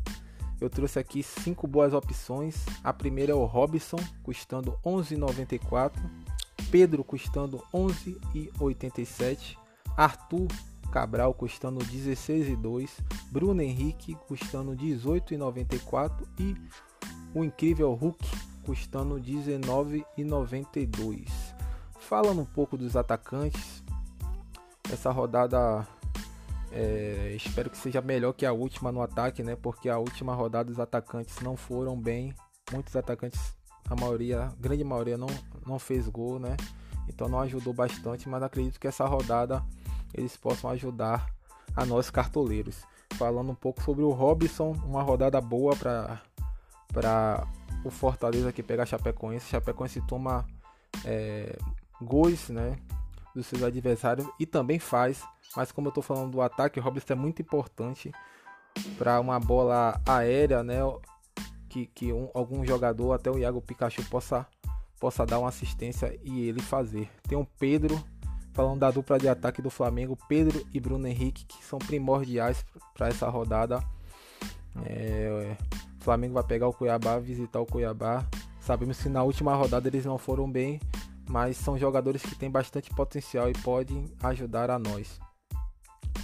Eu 0.61 0.71
trouxe 0.71 0.99
aqui 0.99 1.23
cinco 1.23 1.67
boas 1.67 1.93
opções. 1.93 2.65
A 2.83 2.93
primeira 2.93 3.33
é 3.33 3.35
o 3.35 3.45
Robson, 3.45 3.99
custando 4.23 4.79
11,94. 4.85 5.93
Pedro 6.71 7.05
custando 7.05 7.63
11,87. 7.73 9.57
Arthur 9.97 10.49
Cabral 10.91 11.35
custando 11.35 11.81
16,2. 11.81 12.91
Bruno 13.31 13.61
Henrique 13.61 14.17
custando 14.29 14.77
18,94 14.77 16.27
e 16.39 16.57
o 17.35 17.45
incrível 17.45 17.93
Hulk 17.95 18.25
custando 18.65 19.17
19,92. 19.17 21.29
Falando 21.99 22.41
um 22.43 22.47
pouco 22.47 22.77
dos 22.77 22.95
atacantes, 22.97 23.83
essa 24.93 25.11
rodada 25.11 25.89
é, 26.77 27.33
espero 27.37 27.71
que 27.71 27.77
seja 27.77 28.03
melhor 28.03 28.33
que 28.33 28.45
a 28.45 28.53
última 28.53 28.91
no 28.91 29.01
ataque, 29.01 29.45
né? 29.45 29.55
Porque 29.55 29.89
a 29.89 29.97
última 29.97 30.35
rodada 30.35 30.73
os 30.73 30.81
atacantes 30.81 31.41
não 31.41 31.57
foram 31.57 31.97
bem. 31.97 32.35
Muitos 32.73 32.97
atacantes, 32.97 33.57
a 33.89 33.95
maioria, 33.95 34.47
a 34.47 34.53
grande 34.59 34.83
maioria 34.83 35.17
não, 35.17 35.29
não 35.65 35.79
fez 35.79 36.09
gol, 36.09 36.41
né? 36.41 36.57
Então 37.09 37.29
não 37.29 37.39
ajudou 37.41 37.73
bastante, 37.73 38.29
mas 38.29 38.43
acredito 38.43 38.81
que 38.81 38.89
essa 38.89 39.05
rodada 39.07 39.63
eles 40.13 40.37
possam 40.37 40.69
ajudar 40.71 41.33
a 41.77 41.87
nós 41.87 42.11
cartoleiros. 42.11 42.83
Falando 43.15 43.53
um 43.53 43.55
pouco 43.55 43.81
sobre 43.81 44.03
o 44.03 44.11
Robson, 44.11 44.73
uma 44.85 45.03
rodada 45.03 45.41
boa 45.41 45.77
para 45.77 46.21
para 46.93 47.47
o 47.85 47.91
Fortaleza 47.91 48.53
que 48.53 48.63
pega 48.63 48.83
a 48.83 48.87
Chapecoense. 48.87 49.49
Chapecoense 49.49 50.01
toma 50.09 50.45
é, 51.05 51.57
gols, 52.03 52.49
né? 52.49 52.77
Dos 53.35 53.47
seus 53.47 53.63
adversários 53.63 54.27
e 54.39 54.47
também 54.47 54.79
faz. 54.79 55.23
Mas 55.57 55.73
como 55.73 55.89
eu 55.89 55.91
estou 55.91 56.03
falando 56.03 56.31
do 56.31 56.41
ataque, 56.41 56.79
o 56.79 56.83
Robson 56.83 57.13
é 57.13 57.17
muito 57.17 57.43
importante 57.43 58.13
para 58.99 59.21
uma 59.21 59.39
bola 59.39 60.01
aérea, 60.07 60.63
né? 60.63 60.79
Que, 61.69 61.87
que 61.87 62.13
um, 62.13 62.31
algum 62.35 62.65
jogador, 62.65 63.13
até 63.13 63.31
o 63.31 63.39
Iago 63.39 63.61
Pikachu, 63.61 64.05
possa, 64.09 64.47
possa 65.01 65.27
dar 65.27 65.39
uma 65.39 65.49
assistência 65.49 66.19
e 66.23 66.49
ele 66.49 66.63
fazer. 66.63 67.09
Tem 67.29 67.37
o 67.37 67.47
Pedro, 67.59 68.03
falando 68.53 68.81
da 68.81 68.91
dupla 68.91 69.19
de 69.19 69.29
ataque 69.29 69.61
do 69.61 69.71
Flamengo, 69.71 70.17
Pedro 70.29 70.65
e 70.73 70.79
Bruno 70.79 71.07
Henrique, 71.07 71.45
que 71.45 71.65
são 71.65 71.79
primordiais 71.79 72.65
para 72.95 73.09
essa 73.09 73.29
rodada. 73.29 73.83
É, 74.87 75.57
o 76.01 76.05
Flamengo 76.05 76.35
vai 76.35 76.45
pegar 76.45 76.69
o 76.69 76.73
Cuiabá, 76.73 77.19
visitar 77.19 77.61
o 77.61 77.67
Cuiabá. 77.67 78.25
Sabemos 78.61 79.01
que 79.03 79.09
na 79.09 79.23
última 79.23 79.55
rodada 79.55 79.89
eles 79.89 80.07
não 80.07 80.17
foram 80.17 80.51
bem, 80.51 80.81
mas 81.29 81.57
são 81.57 81.79
jogadores 81.79 82.23
que 82.23 82.35
têm 82.35 82.51
bastante 82.51 82.91
potencial 82.91 83.49
e 83.49 83.53
podem 83.53 84.07
ajudar 84.23 84.71
a 84.71 84.79
nós. 84.79 85.21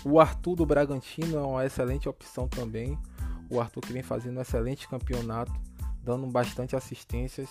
O 0.05 0.19
Arthur 0.19 0.57
do 0.57 0.67
Bragantino 0.67 1.39
é 1.39 1.43
uma 1.43 1.67
excelente 1.67 2.09
opção 2.09 2.49
também. 2.49 2.99
O 3.51 3.61
Arthur 3.61 3.83
que 3.83 3.93
vem 3.93 4.03
fazendo 4.03 4.39
um 4.39 4.41
excelente 4.41 4.89
campeonato, 4.89 5.53
dando 6.03 6.27
bastante 6.27 6.75
assistências. 6.75 7.49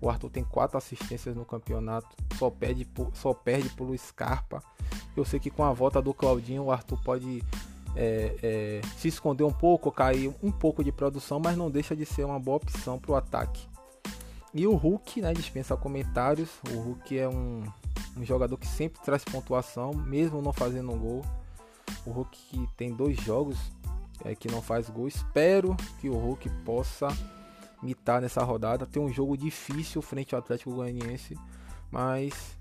O 0.00 0.10
Arthur 0.10 0.28
tem 0.28 0.44
quatro 0.44 0.76
assistências 0.76 1.34
no 1.34 1.44
campeonato, 1.44 2.14
só 2.36 2.50
perde, 2.50 2.86
só 3.14 3.32
perde 3.32 3.70
pelo 3.70 3.96
Scarpa. 3.96 4.62
Eu 5.16 5.24
sei 5.24 5.40
que 5.40 5.50
com 5.50 5.64
a 5.64 5.72
volta 5.72 6.02
do 6.02 6.12
Claudinho, 6.12 6.64
o 6.64 6.70
Arthur 6.70 7.00
pode 7.02 7.42
é, 7.94 8.36
é, 8.42 8.80
se 8.98 9.08
esconder 9.08 9.44
um 9.44 9.52
pouco, 9.52 9.90
cair 9.90 10.34
um 10.42 10.52
pouco 10.52 10.84
de 10.84 10.92
produção, 10.92 11.40
mas 11.40 11.56
não 11.56 11.70
deixa 11.70 11.96
de 11.96 12.04
ser 12.04 12.24
uma 12.24 12.38
boa 12.38 12.58
opção 12.58 12.98
para 12.98 13.12
o 13.12 13.16
ataque. 13.16 13.66
E 14.56 14.66
o 14.66 14.74
Hulk, 14.74 15.20
né, 15.20 15.32
dispensa 15.32 15.76
comentários. 15.76 16.48
O 16.72 16.78
Hulk 16.78 17.18
é 17.18 17.28
um 17.28 17.62
um 18.16 18.24
jogador 18.24 18.56
que 18.56 18.66
sempre 18.66 19.00
traz 19.02 19.24
pontuação, 19.24 19.92
mesmo 19.92 20.40
não 20.40 20.52
fazendo 20.52 20.90
um 20.90 20.98
gol. 20.98 21.24
O 22.04 22.10
Hulk 22.10 22.68
tem 22.76 22.94
dois 22.94 23.20
jogos 23.20 23.58
é, 24.24 24.34
que 24.34 24.50
não 24.50 24.62
faz 24.62 24.88
gol. 24.88 25.06
Espero 25.06 25.76
que 26.00 26.08
o 26.08 26.16
Hulk 26.16 26.48
possa 26.64 27.08
mitar 27.82 28.22
nessa 28.22 28.42
rodada. 28.42 28.86
Tem 28.86 29.02
um 29.02 29.12
jogo 29.12 29.36
difícil 29.36 30.00
frente 30.00 30.34
ao 30.34 30.40
Atlético 30.40 30.74
Goianiense, 30.74 31.38
mas 31.90 32.56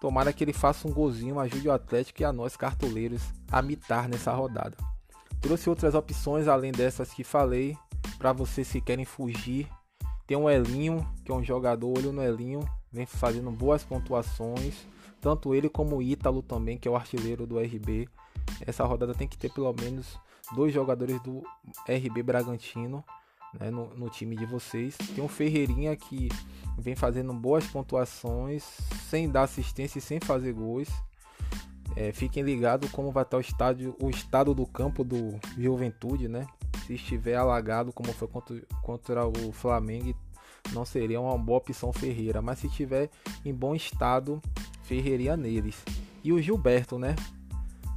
tomara 0.00 0.32
que 0.32 0.44
ele 0.44 0.52
faça 0.52 0.86
um 0.86 0.92
golzinho, 0.92 1.40
ajude 1.40 1.68
o 1.68 1.72
Atlético 1.72 2.20
e 2.20 2.24
a 2.24 2.32
nós 2.32 2.56
cartoleiros 2.56 3.22
a 3.50 3.62
mitar 3.62 4.08
nessa 4.08 4.32
rodada. 4.32 4.76
Trouxe 5.40 5.70
outras 5.70 5.94
opções 5.94 6.48
além 6.48 6.72
dessas 6.72 7.12
que 7.12 7.24
falei 7.24 7.76
para 8.18 8.32
vocês 8.32 8.70
que 8.70 8.80
querem 8.80 9.04
fugir. 9.04 9.66
Tem 10.26 10.36
um 10.36 10.50
Elinho, 10.50 11.06
que 11.24 11.30
é 11.30 11.34
um 11.34 11.44
jogador 11.44 11.98
olho 11.98 12.12
no 12.12 12.22
Elinho, 12.22 12.60
vem 12.92 13.06
fazendo 13.06 13.50
boas 13.50 13.84
pontuações. 13.84 14.86
Tanto 15.20 15.54
ele 15.54 15.68
como 15.68 15.96
o 15.96 16.02
Ítalo 16.02 16.42
também, 16.42 16.76
que 16.76 16.88
é 16.88 16.90
o 16.90 16.96
artilheiro 16.96 17.46
do 17.46 17.58
RB. 17.58 18.08
Essa 18.66 18.84
rodada 18.84 19.14
tem 19.14 19.26
que 19.26 19.38
ter 19.38 19.52
pelo 19.52 19.72
menos 19.72 20.18
dois 20.54 20.72
jogadores 20.72 21.20
do 21.22 21.42
RB 21.88 22.22
Bragantino 22.22 23.04
né, 23.58 23.70
no, 23.70 23.94
no, 23.96 24.08
time 24.08 24.36
de 24.36 24.46
vocês. 24.46 24.96
Tem 25.14 25.22
um 25.22 25.28
Ferreirinha 25.28 25.96
que 25.96 26.28
vem 26.78 26.94
fazendo 26.94 27.32
boas 27.32 27.66
pontuações, 27.66 28.64
sem 29.08 29.28
dar 29.28 29.42
assistência 29.42 29.98
e 29.98 30.02
sem 30.02 30.20
fazer 30.20 30.52
gols. 30.52 30.88
É, 31.94 32.12
fiquem 32.12 32.42
ligados 32.42 32.90
como 32.90 33.10
vai 33.10 33.22
estar 33.22 33.38
o, 33.38 33.40
estádio, 33.40 33.96
o 34.00 34.10
estado 34.10 34.54
do 34.54 34.66
campo 34.66 35.02
do 35.02 35.38
Juventude, 35.56 36.28
né? 36.28 36.46
Se 36.86 36.94
estiver 36.94 37.34
alagado, 37.34 37.92
como 37.92 38.12
foi 38.12 38.28
contra, 38.28 38.62
contra 38.82 39.26
o 39.26 39.50
Flamengo, 39.50 40.14
não 40.72 40.84
seria 40.84 41.20
uma 41.20 41.36
boa 41.36 41.58
opção 41.58 41.92
Ferreira. 41.92 42.40
Mas 42.40 42.60
se 42.60 42.68
estiver 42.68 43.10
em 43.44 43.52
bom 43.52 43.74
estado, 43.74 44.40
Ferreiria 44.84 45.36
neles. 45.36 45.82
E 46.22 46.32
o 46.32 46.40
Gilberto, 46.40 46.96
né? 46.96 47.16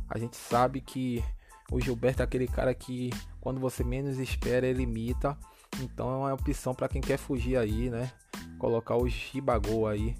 A 0.10 0.17
gente 0.17 0.36
sabe 0.36 0.81
que 0.81 1.24
o 1.72 1.79
Gilberto 1.79 2.24
é 2.24 2.25
aquele 2.25 2.48
cara 2.48 2.74
que 2.74 3.12
quando 3.39 3.60
você 3.60 3.84
menos 3.84 4.17
espera 4.17 4.65
ele 4.65 4.84
imita. 4.84 5.38
Então 5.81 6.12
é 6.12 6.17
uma 6.17 6.34
opção 6.34 6.74
para 6.74 6.88
quem 6.88 7.00
quer 7.00 7.17
fugir 7.17 7.58
aí, 7.58 7.91
né? 7.91 8.12
Colocar 8.58 8.96
o 8.96 9.08
Shibagol 9.08 9.88
aí 9.88 10.15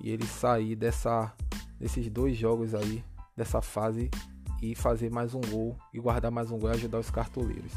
e 0.00 0.10
ele 0.10 0.26
sair 0.26 0.74
dessa 0.74 1.32
desses 1.78 2.08
dois 2.08 2.34
jogos 2.34 2.74
aí, 2.74 3.04
dessa 3.36 3.60
fase 3.60 4.10
e 4.62 4.74
fazer 4.74 5.10
mais 5.10 5.34
um 5.34 5.40
gol 5.42 5.76
e 5.92 6.00
guardar 6.00 6.30
mais 6.30 6.50
um 6.50 6.58
gol 6.58 6.70
e 6.70 6.72
ajudar 6.72 6.98
os 6.98 7.10
cartoleiros. 7.10 7.72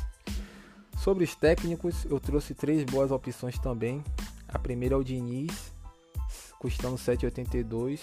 Sobre 0.99 1.23
os 1.23 1.35
técnicos, 1.35 2.05
eu 2.05 2.19
trouxe 2.19 2.53
três 2.53 2.83
boas 2.83 3.11
opções 3.11 3.57
também. 3.57 4.03
A 4.47 4.59
primeira 4.59 4.95
é 4.95 4.97
o 4.97 5.03
Diniz, 5.03 5.73
custando 6.59 6.95
7,82 6.95 8.01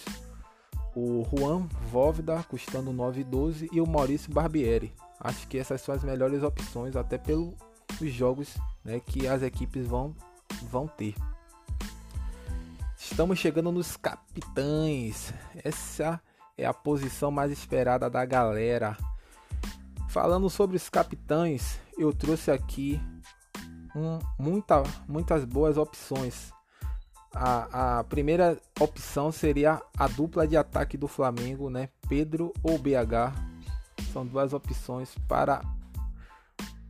o 0.97 1.27
Juan 1.31 1.69
Vóvida 1.91 2.43
custando 2.45 2.91
9,12 2.91 3.69
e 3.71 3.83
o 3.83 3.87
Maurício 3.87 4.33
Barbieri. 4.33 4.95
Acho 5.21 5.47
que 5.47 5.59
essas 5.59 5.83
são 5.83 5.95
as 5.95 6.03
melhores 6.03 6.43
opções, 6.43 6.97
até 6.97 7.19
pelos 7.19 7.55
jogos 8.01 8.57
né, 8.83 8.99
que 8.99 9.29
as 9.29 9.43
equipes 9.43 9.87
vão, 9.87 10.17
vão 10.63 10.89
ter. 10.89 11.15
Estamos 12.97 13.39
chegando 13.39 13.71
nos 13.71 13.95
capitães. 13.97 15.35
Essa 15.63 16.19
é 16.57 16.65
a 16.65 16.73
posição 16.73 17.31
mais 17.31 17.53
esperada 17.53 18.09
da 18.09 18.25
galera. 18.25 18.97
Falando 20.17 20.49
sobre 20.49 20.79
os 20.79 20.89
capitães, 20.89 21.79
eu 21.99 22.11
trouxe 22.11 22.51
aqui 22.51 22.99
um, 23.95 24.19
muita, 24.39 24.83
muitas 25.07 25.45
boas 25.45 25.77
opções 25.77 26.55
a, 27.35 27.99
a 27.99 28.05
primeira 28.05 28.59
opção 28.81 29.31
seria 29.31 29.79
a 29.95 30.09
dupla 30.09 30.49
de 30.49 30.57
ataque 30.57 30.97
do 30.97 31.07
Flamengo, 31.07 31.69
né? 31.69 31.91
Pedro 32.09 32.51
ou 32.63 32.79
BH. 32.79 33.37
São 34.11 34.27
duas 34.27 34.55
opções 34.55 35.15
para 35.29 35.61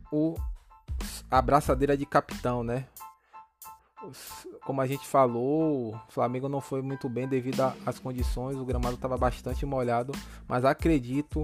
o 0.09 0.35
a 1.29 1.41
braçadeira 1.41 1.97
de 1.97 2.05
capitão, 2.05 2.63
né? 2.63 2.87
Como 4.63 4.79
a 4.79 4.87
gente 4.87 5.05
falou, 5.05 5.93
o 5.95 6.11
Flamengo 6.13 6.47
não 6.47 6.61
foi 6.61 6.81
muito 6.81 7.09
bem 7.09 7.27
devido 7.27 7.59
às 7.85 7.99
condições, 7.99 8.55
o 8.55 8.63
gramado 8.63 8.95
estava 8.95 9.17
bastante 9.17 9.65
molhado, 9.65 10.13
mas 10.47 10.63
acredito 10.63 11.41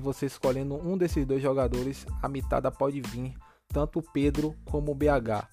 você 0.00 0.26
escolhendo 0.26 0.74
um 0.74 0.98
desses 0.98 1.24
dois 1.24 1.40
jogadores, 1.40 2.06
a 2.22 2.28
mitada 2.28 2.70
pode 2.70 3.00
vir, 3.00 3.34
tanto 3.68 4.00
o 4.00 4.02
Pedro 4.02 4.54
como 4.64 4.92
o 4.92 4.94
BH. 4.94 5.46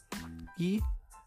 E 0.60 0.82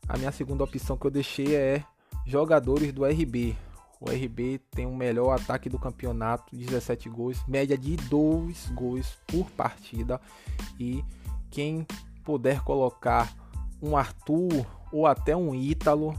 a 0.09 0.17
minha 0.17 0.33
segunda 0.33 0.65
opção 0.65 0.97
que 0.97 1.07
eu 1.07 1.11
deixei 1.11 1.55
é 1.55 1.85
jogadores 2.27 2.93
do 2.93 3.05
RB. 3.05 3.57
O 4.01 4.11
RB 4.11 4.61
tem 4.71 4.87
o 4.87 4.95
melhor 4.95 5.33
ataque 5.33 5.69
do 5.69 5.79
campeonato, 5.79 6.55
17 6.55 7.09
gols, 7.09 7.43
média 7.47 7.79
de 7.79 7.97
2 7.97 8.71
gols 8.71 9.19
por 9.27 9.51
partida. 9.53 10.21
E 10.79 11.03
quem 11.51 11.87
puder 12.25 12.61
colocar 12.63 13.33
um 13.81 13.97
Arthur 13.97 14.67
ou 14.93 15.07
até 15.07 15.35
um 15.37 15.55
Ítalo, 15.55 16.15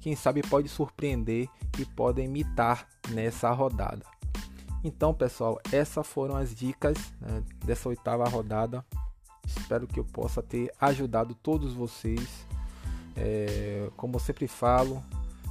quem 0.00 0.16
sabe 0.16 0.42
pode 0.42 0.68
surpreender 0.68 1.48
e 1.78 1.84
pode 1.84 2.22
imitar 2.22 2.86
nessa 3.10 3.50
rodada. 3.50 4.17
Então, 4.84 5.12
pessoal, 5.12 5.60
essas 5.72 6.06
foram 6.06 6.36
as 6.36 6.54
dicas 6.54 6.96
né, 7.20 7.42
dessa 7.64 7.88
oitava 7.88 8.28
rodada. 8.28 8.84
Espero 9.46 9.86
que 9.86 9.98
eu 9.98 10.04
possa 10.04 10.42
ter 10.42 10.70
ajudado 10.78 11.34
todos 11.34 11.72
vocês 11.72 12.46
é, 13.20 13.90
como 13.96 14.14
eu 14.14 14.20
sempre 14.20 14.46
falo, 14.46 15.02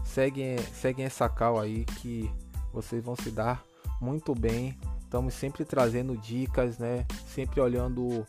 seguem, 0.06 0.58
seguem 0.74 1.06
essa 1.06 1.28
cal 1.28 1.60
aí 1.60 1.84
que 1.84 2.32
vocês 2.72 3.04
vão 3.04 3.16
se 3.16 3.30
dar 3.30 3.62
muito 4.00 4.34
bem. 4.34 4.78
Estamos 5.04 5.34
sempre 5.34 5.66
trazendo 5.66 6.16
dicas, 6.18 6.78
né? 6.78 7.06
Sempre 7.28 7.60
olhando 7.60 8.26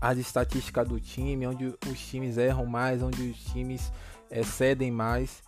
as 0.00 0.16
estatísticas 0.16 0.88
do 0.88 0.98
time, 0.98 1.46
onde 1.46 1.66
os 1.66 2.00
times 2.00 2.38
erram 2.38 2.64
mais, 2.64 3.02
onde 3.02 3.30
os 3.30 3.38
times 3.44 3.92
é, 4.30 4.42
cedem 4.42 4.90
mais. 4.90 5.42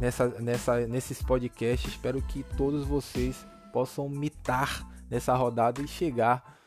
Nessa, 0.00 0.28
nessa, 0.40 0.86
nesses 0.86 1.22
podcasts, 1.22 1.90
espero 1.90 2.22
que 2.22 2.44
todos 2.56 2.86
vocês 2.86 3.44
possam 3.72 4.08
mitar 4.08 4.86
nessa 5.10 5.34
rodada 5.34 5.82
e 5.82 5.88
chegar 5.88 6.58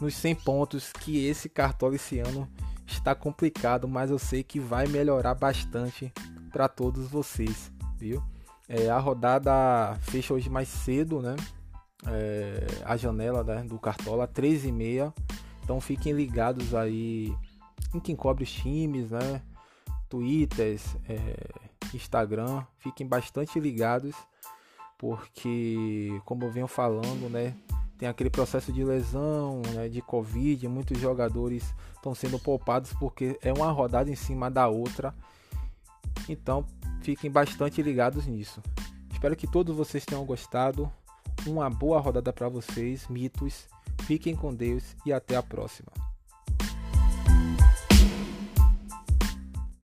nos 0.00 0.14
100 0.14 0.34
pontos 0.36 0.92
que 0.92 1.26
esse 1.26 1.48
cartola 1.48 1.96
esse 1.96 2.18
ano 2.18 2.48
está 2.86 3.14
complicado, 3.14 3.86
mas 3.88 4.10
eu 4.10 4.18
sei 4.18 4.42
que 4.42 4.60
vai 4.60 4.86
melhorar 4.86 5.34
bastante 5.34 6.12
para 6.50 6.68
todos 6.68 7.08
vocês, 7.08 7.70
viu? 7.98 8.22
É, 8.68 8.88
a 8.88 8.98
rodada 8.98 9.96
fecha 10.00 10.34
hoje 10.34 10.50
mais 10.50 10.68
cedo, 10.68 11.20
né? 11.20 11.36
É, 12.06 12.66
a 12.84 12.96
janela 12.96 13.42
né, 13.42 13.62
do 13.62 13.78
Cartola, 13.78 14.26
13 14.26 14.68
e 14.68 14.72
meia. 14.72 15.14
Então 15.62 15.80
fiquem 15.80 16.12
ligados 16.12 16.74
aí 16.74 17.34
em 17.94 18.00
quem 18.00 18.14
cobre 18.16 18.44
os 18.44 18.52
times, 18.52 19.10
né? 19.10 19.42
Twitter, 20.08 20.80
é, 21.08 21.36
Instagram, 21.94 22.64
fiquem 22.78 23.06
bastante 23.06 23.60
ligados, 23.60 24.14
porque 24.98 26.20
como 26.24 26.44
eu 26.44 26.50
venho 26.50 26.66
falando, 26.66 27.30
né? 27.30 27.54
tem 27.98 28.08
aquele 28.08 28.30
processo 28.30 28.72
de 28.72 28.84
lesão, 28.84 29.62
né, 29.74 29.88
de 29.88 30.02
Covid, 30.02 30.68
muitos 30.68 30.98
jogadores 30.98 31.74
estão 31.94 32.14
sendo 32.14 32.38
poupados 32.38 32.92
porque 32.94 33.38
é 33.42 33.52
uma 33.52 33.70
rodada 33.72 34.10
em 34.10 34.14
cima 34.14 34.50
da 34.50 34.68
outra. 34.68 35.14
Então, 36.28 36.66
fiquem 37.02 37.30
bastante 37.30 37.82
ligados 37.82 38.26
nisso. 38.26 38.60
Espero 39.10 39.36
que 39.36 39.46
todos 39.46 39.74
vocês 39.74 40.04
tenham 40.04 40.24
gostado. 40.24 40.90
Uma 41.46 41.70
boa 41.70 42.00
rodada 42.00 42.32
para 42.32 42.48
vocês, 42.48 43.08
mitos. 43.08 43.68
Fiquem 44.02 44.36
com 44.36 44.54
Deus 44.54 44.94
e 45.06 45.12
até 45.12 45.36
a 45.36 45.42
próxima. 45.42 45.90